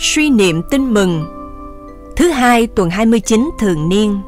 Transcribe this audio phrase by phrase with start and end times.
[0.00, 1.24] Suy niệm tin mừng
[2.16, 4.20] Thứ hai tuần 29 thường niên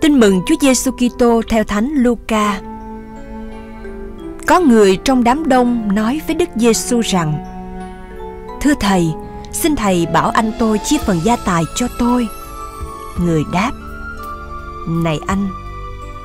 [0.00, 2.60] Tin mừng Chúa Giêsu Kitô theo Thánh Luca.
[4.46, 7.44] Có người trong đám đông nói với Đức Giêsu rằng:
[8.60, 9.12] Thưa thầy,
[9.52, 12.28] xin thầy bảo anh tôi chia phần gia tài cho tôi.
[13.20, 13.72] Người đáp:
[14.88, 15.48] Này anh,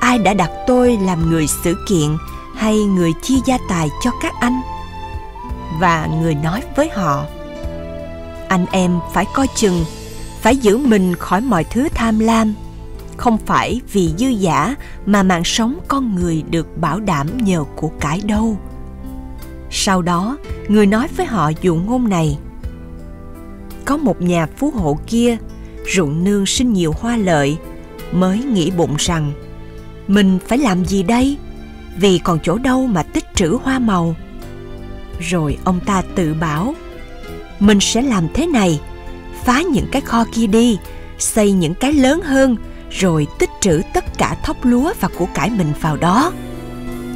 [0.00, 2.16] ai đã đặt tôi làm người xử kiện
[2.54, 4.60] hay người chia gia tài cho các anh?
[5.80, 7.24] Và người nói với họ:
[8.58, 9.84] anh em phải coi chừng,
[10.40, 12.54] phải giữ mình khỏi mọi thứ tham lam.
[13.16, 14.74] Không phải vì dư giả
[15.06, 18.56] mà mạng sống con người được bảo đảm nhờ của cải đâu.
[19.70, 20.36] Sau đó
[20.68, 22.38] người nói với họ dụ ngôn này.
[23.84, 25.36] Có một nhà phú hộ kia
[25.94, 27.56] ruộng nương sinh nhiều hoa lợi
[28.12, 29.32] mới nghĩ bụng rằng
[30.08, 31.36] mình phải làm gì đây?
[31.96, 34.14] Vì còn chỗ đâu mà tích trữ hoa màu?
[35.20, 36.74] Rồi ông ta tự bảo
[37.60, 38.80] mình sẽ làm thế này.
[39.44, 40.78] Phá những cái kho kia đi,
[41.18, 42.56] xây những cái lớn hơn,
[42.90, 46.32] rồi tích trữ tất cả thóc lúa và của cải mình vào đó.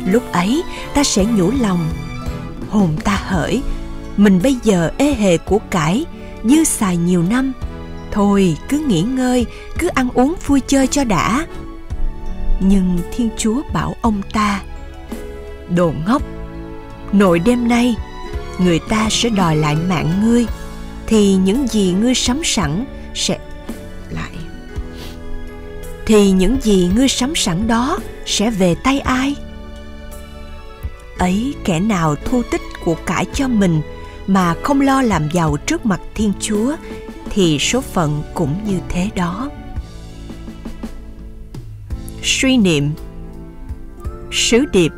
[0.07, 0.62] Lúc ấy,
[0.95, 1.89] ta sẽ nhủ lòng.
[2.71, 3.62] Hồn ta hỡi,
[4.17, 6.05] mình bây giờ ê hề của cải
[6.45, 7.53] dư xài nhiều năm.
[8.12, 9.47] Thôi, cứ nghỉ ngơi,
[9.79, 11.47] cứ ăn uống vui chơi cho đã.
[12.61, 14.61] Nhưng thiên chúa bảo ông ta,
[15.75, 16.23] đồ ngốc,
[17.12, 17.97] nội đêm nay
[18.58, 20.47] người ta sẽ đòi lại mạng ngươi
[21.06, 23.39] thì những gì ngươi sắm sẵn sẽ
[24.11, 24.33] lại,
[26.06, 29.34] thì những gì ngươi sắm sẵn đó sẽ về tay ai?
[31.19, 33.81] Ấy kẻ nào thu tích của cải cho mình
[34.27, 36.77] mà không lo làm giàu trước mặt thiên chúa
[37.31, 39.50] thì số phận cũng như thế đó.
[42.22, 42.91] Suy niệm.
[44.33, 44.92] Sứ điệp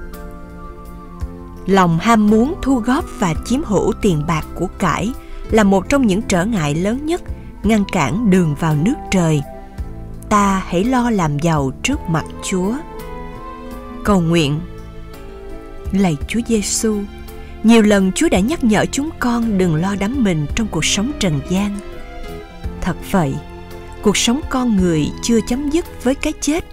[1.67, 5.13] lòng ham muốn thu góp và chiếm hữu tiền bạc của cải
[5.51, 7.23] là một trong những trở ngại lớn nhất
[7.63, 9.43] ngăn cản đường vào nước trời
[10.35, 12.73] ta hãy lo làm giàu trước mặt Chúa.
[14.05, 14.61] Cầu nguyện
[15.93, 17.01] Lạy Chúa Giêsu,
[17.63, 21.13] nhiều lần Chúa đã nhắc nhở chúng con đừng lo đắm mình trong cuộc sống
[21.21, 21.77] trần gian.
[22.81, 23.35] Thật vậy,
[24.03, 26.65] cuộc sống con người chưa chấm dứt với cái chết,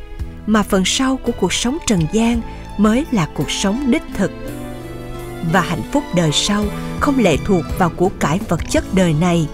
[0.47, 2.41] mà phần sau của cuộc sống trần gian
[2.77, 4.31] mới là cuộc sống đích thực.
[5.53, 6.65] Và hạnh phúc đời sau
[6.99, 9.47] không lệ thuộc vào của cải vật chất đời này.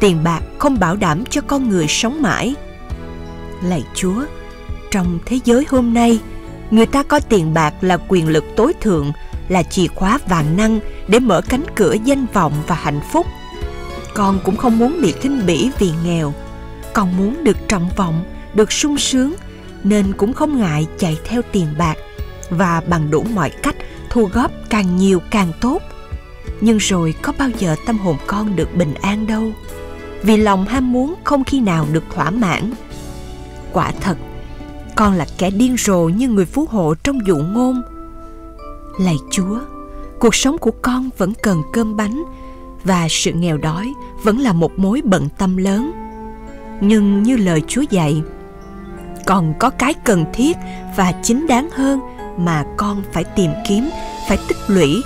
[0.00, 2.54] Tiền bạc không bảo đảm cho con người sống mãi–
[3.62, 4.24] lạy chúa,
[4.90, 6.18] trong thế giới hôm nay,
[6.70, 9.12] người ta coi tiền bạc là quyền lực tối thượng,
[9.48, 13.26] là chìa khóa vạn năng để mở cánh cửa danh vọng và hạnh phúc.
[14.14, 16.34] Con cũng không muốn bị khinh bỉ vì nghèo.
[16.92, 19.34] Con muốn được trọng vọng, được sung sướng,
[19.84, 21.94] nên cũng không ngại chạy theo tiền bạc.
[22.50, 23.76] Và bằng đủ mọi cách
[24.16, 25.82] thu góp càng nhiều càng tốt.
[26.60, 29.42] Nhưng rồi có bao giờ tâm hồn con được bình an đâu?
[30.22, 32.72] Vì lòng ham muốn không khi nào được thỏa mãn.
[33.72, 34.16] Quả thật,
[34.96, 37.82] con là kẻ điên rồ như người phú hộ trong dụ ngôn.
[39.00, 39.58] Lạy chúa,
[40.20, 42.24] cuộc sống của con vẫn cần cơm bánh
[42.84, 45.92] và sự nghèo đói vẫn là một mối bận tâm lớn.
[46.80, 48.22] Nhưng như lời chúa dạy,
[49.26, 50.56] còn có cái cần thiết
[50.96, 52.00] và chính đáng hơn
[52.38, 53.88] mà con phải tìm kiếm
[54.28, 55.02] phải tích lũy.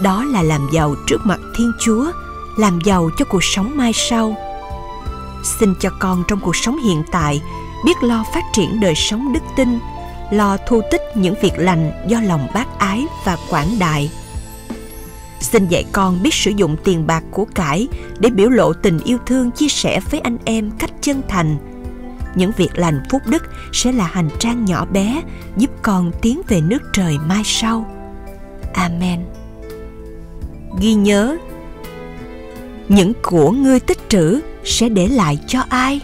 [0.00, 2.12] Đó là làm giàu trước mặt thiên chúa,
[2.56, 4.36] làm giàu cho cuộc sống mai sau.
[5.44, 7.42] Xin cho con trong cuộc sống hiện tại
[7.84, 9.78] biết lo phát triển đời sống đức tin,
[10.30, 14.10] lo thu tích những việc lành do lòng bác ái và quảng đại.
[15.40, 19.18] Xin dạy con biết sử dụng tiền bạc của cải để biểu lộ tình yêu
[19.26, 21.56] thương chia sẻ với anh em cách chân thành.
[22.34, 25.22] Những việc lành phúc đức sẽ là hành trang nhỏ bé
[25.56, 27.95] giúp con tiến về nước trời mai sau
[28.76, 29.20] amen.
[30.80, 31.36] Ghi nhớ
[32.88, 36.00] những của ngươi tích trữ sẽ để lại cho ai?